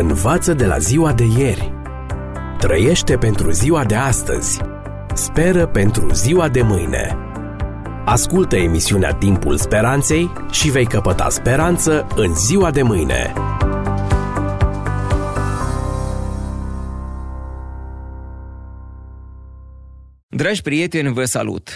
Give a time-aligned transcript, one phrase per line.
[0.00, 1.72] Învață de la ziua de ieri.
[2.58, 4.60] Trăiește pentru ziua de astăzi.
[5.14, 7.16] Speră pentru ziua de mâine.
[8.04, 13.32] Ascultă emisiunea Timpul Speranței și vei căpăta speranță în ziua de mâine.
[20.28, 21.68] Dragi prieteni, vă salut!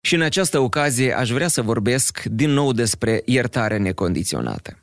[0.00, 4.81] Și în această ocazie aș vrea să vorbesc din nou despre iertare necondiționată.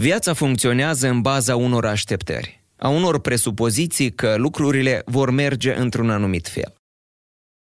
[0.00, 6.48] Viața funcționează în baza unor așteptări, a unor presupoziții că lucrurile vor merge într-un anumit
[6.48, 6.74] fel.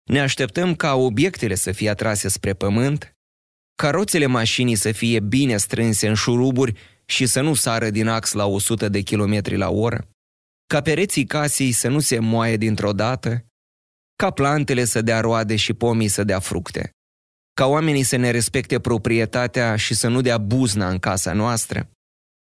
[0.10, 3.12] Ne așteptăm ca obiectele să fie atrase spre pământ,
[3.76, 8.32] ca roțele mașinii să fie bine strânse în șuruburi și să nu sară din ax
[8.32, 10.08] la 100 de km la oră,
[10.68, 13.46] ca pereții casei să nu se moaie dintr-o dată,
[14.16, 16.90] ca plantele să dea roade și pomii să dea fructe,
[17.54, 21.88] ca oamenii să ne respecte proprietatea și să nu dea buzna în casa noastră,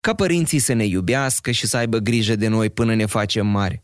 [0.06, 3.82] ca părinții să ne iubească și să aibă grijă de noi până ne facem mari,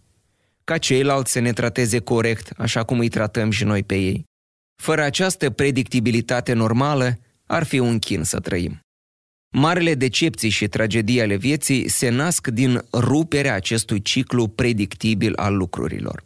[0.64, 4.24] ca ceilalți să ne trateze corect, așa cum îi tratăm și noi pe ei.
[4.82, 8.80] Fără această predictibilitate normală, ar fi un chin să trăim.
[9.50, 16.24] Marele decepții și tragedii ale vieții se nasc din ruperea acestui ciclu predictibil al lucrurilor.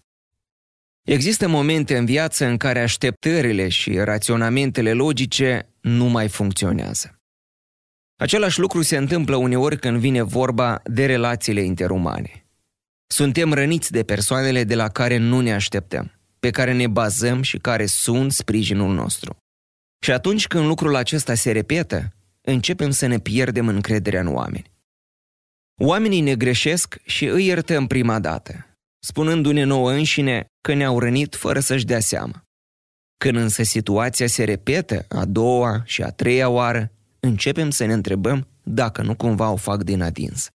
[1.03, 7.22] Există momente în viață în care așteptările și raționamentele logice nu mai funcționează.
[8.17, 12.47] Același lucru se întâmplă uneori când vine vorba de relațiile interumane.
[13.07, 17.59] Suntem răniți de persoanele de la care nu ne așteptăm, pe care ne bazăm și
[17.59, 19.37] care sunt sprijinul nostru.
[20.05, 24.71] Și atunci când lucrul acesta se repetă, începem să ne pierdem încrederea în oameni.
[25.81, 28.67] Oamenii ne greșesc și îi iertăm prima dată,
[28.99, 32.43] spunându-ne nouă înșine că ne-au rănit fără să-și dea seama.
[33.17, 36.92] Când însă situația se repetă a doua și a treia oară,
[37.27, 40.49] începem să ne întrebăm dacă nu cumva o fac din adins.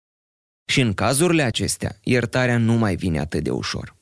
[0.65, 3.95] Și în cazurile acestea, iertarea nu mai vine atât de ușor.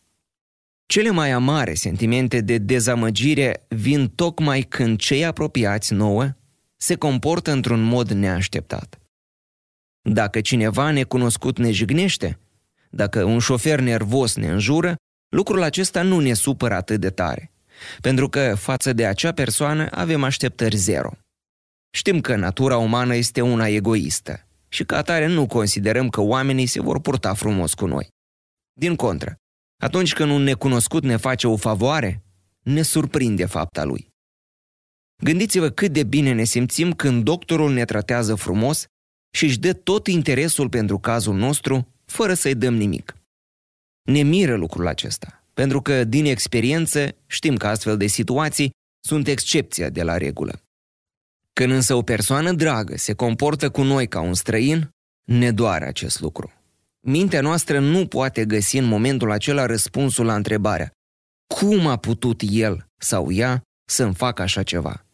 [0.85, 6.35] Cele mai amare sentimente de dezamăgire vin tocmai când cei apropiați nouă
[6.77, 8.99] se comportă într-un mod neașteptat.
[10.01, 12.39] Dacă cineva necunoscut ne jignește,
[12.89, 14.95] dacă un șofer nervos ne înjură,
[15.29, 17.51] lucrul acesta nu ne supără atât de tare,
[18.01, 21.17] pentru că față de acea persoană avem așteptări zero.
[21.95, 26.81] Știm că natura umană este una egoistă și ca atare nu considerăm că oamenii se
[26.81, 28.07] vor purta frumos cu noi.
[28.73, 29.35] Din contră,
[29.83, 32.23] atunci când un necunoscut ne face o favoare,
[32.61, 34.07] ne surprinde fapta lui.
[35.23, 38.85] Gândiți-vă cât de bine ne simțim când doctorul ne tratează frumos
[39.35, 43.15] și își dă tot interesul pentru cazul nostru, fără să-i dăm nimic.
[44.01, 49.89] Ne miră lucrul acesta, pentru că, din experiență, știm că astfel de situații sunt excepția
[49.89, 50.59] de la regulă.
[51.59, 54.89] Când însă o persoană dragă se comportă cu noi ca un străin,
[55.23, 56.51] ne doare acest lucru.
[56.99, 60.91] Mintea noastră nu poate găsi în momentul acela răspunsul la întrebarea
[61.53, 65.05] cum a putut el sau ea să-mi facă așa ceva?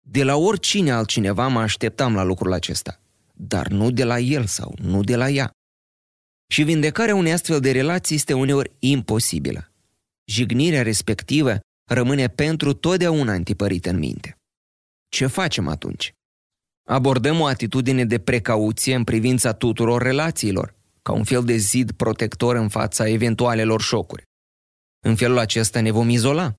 [0.00, 3.00] De la oricine altcineva mă așteptam la lucrul acesta,
[3.34, 5.50] dar nu de la el sau nu de la ea.
[6.52, 9.72] Și vindecarea unei astfel de relații este uneori imposibilă.
[10.24, 11.58] Jignirea respectivă
[11.90, 14.39] rămâne pentru totdeauna întipărită în minte.
[15.10, 16.12] Ce facem atunci?
[16.88, 22.56] Abordăm o atitudine de precauție în privința tuturor relațiilor, ca un fel de zid protector
[22.56, 24.22] în fața eventualelor șocuri.
[25.04, 26.54] În felul acesta ne vom izola.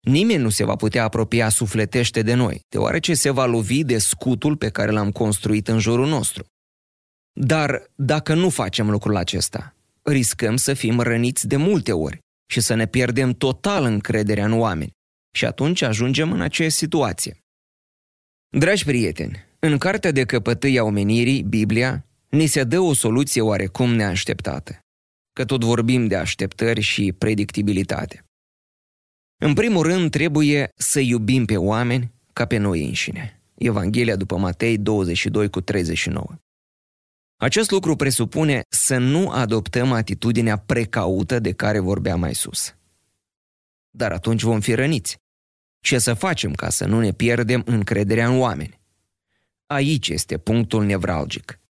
[0.00, 4.56] Nimeni nu se va putea apropia sufletește de noi, deoarece se va lovi de scutul
[4.56, 6.44] pe care l-am construit în jurul nostru.
[7.32, 12.18] Dar dacă nu facem lucrul acesta, riscăm să fim răniți de multe ori
[12.50, 14.90] și să ne pierdem total încrederea în oameni.
[15.36, 17.45] Și atunci ajungem în aceeași situație.
[18.48, 23.94] Dragi prieteni, în Cartea de Căpătâi a Omenirii, Biblia, ni se dă o soluție oarecum
[23.94, 24.78] neașteptată,
[25.32, 28.24] că tot vorbim de așteptări și predictibilitate.
[29.36, 33.40] În primul rând, trebuie să iubim pe oameni ca pe noi înșine.
[33.54, 36.26] Evanghelia după Matei 22 cu 39.
[37.36, 42.74] Acest lucru presupune să nu adoptăm atitudinea precaută de care vorbeam mai sus.
[43.90, 45.16] Dar atunci vom fi răniți,
[45.86, 48.80] ce să facem ca să nu ne pierdem încrederea în oameni?
[49.66, 51.60] Aici este punctul nevralgic.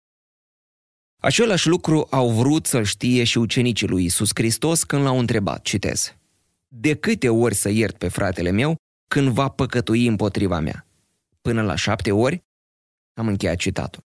[1.22, 6.16] Același lucru au vrut să știe și ucenicii lui Isus Hristos când l-au întrebat, citez,
[6.68, 8.76] De câte ori să iert pe fratele meu
[9.08, 10.86] când va păcătui împotriva mea?
[11.40, 12.44] Până la șapte ori?
[13.14, 14.02] Am încheiat citatul.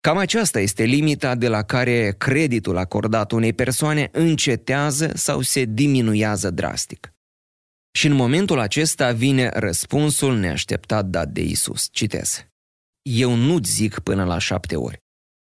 [0.00, 6.50] Cam aceasta este limita de la care creditul acordat unei persoane încetează sau se diminuează
[6.50, 7.12] drastic.
[7.98, 11.88] Și în momentul acesta vine răspunsul neașteptat dat de Isus.
[11.90, 12.46] Citez.
[13.02, 15.02] Eu nu-ți zic până la șapte ori,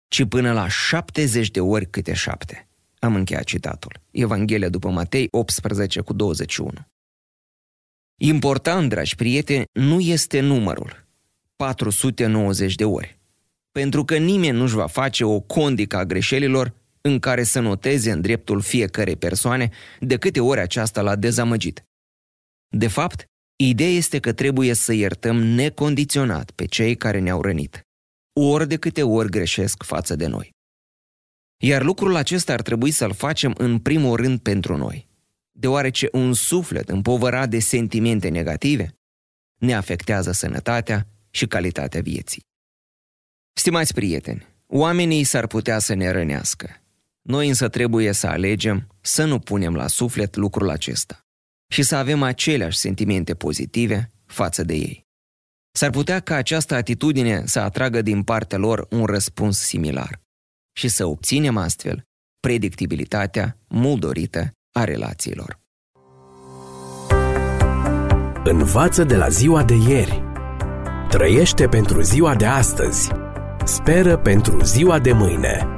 [0.08, 2.68] ci până la 70 de ori câte șapte.
[2.98, 4.00] Am încheiat citatul.
[4.10, 6.70] Evanghelia după Matei 18 cu 21.
[8.20, 11.06] Important, dragi prieteni, nu este numărul
[11.56, 13.18] 490 de ori,
[13.72, 18.20] pentru că nimeni nu-și va face o condică a greșelilor în care să noteze în
[18.20, 21.82] dreptul fiecarei persoane de câte ori aceasta l-a dezamăgit.
[22.68, 23.24] De fapt,
[23.56, 27.80] ideea este că trebuie să iertăm necondiționat pe cei care ne-au rănit,
[28.40, 30.50] ori de câte ori greșesc față de noi.
[31.62, 35.08] Iar lucrul acesta ar trebui să-l facem în primul rând pentru noi,
[35.50, 38.92] deoarece un suflet împovărat de sentimente negative
[39.58, 42.42] ne afectează sănătatea și calitatea vieții.
[43.52, 46.82] Stimați prieteni, oamenii s-ar putea să ne rănească.
[47.22, 51.27] Noi însă trebuie să alegem să nu punem la suflet lucrul acesta
[51.68, 55.06] și să avem aceleași sentimente pozitive față de ei.
[55.70, 60.20] S-ar putea ca această atitudine să atragă din partea lor un răspuns similar
[60.72, 62.02] și să obținem astfel
[62.40, 65.58] predictibilitatea mult dorită a relațiilor.
[68.44, 70.22] Învață de la ziua de ieri.
[71.08, 73.10] Trăiește pentru ziua de astăzi.
[73.64, 75.77] Speră pentru ziua de mâine.